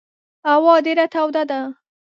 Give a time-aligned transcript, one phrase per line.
[0.49, 1.61] هوا ډېره توده ده.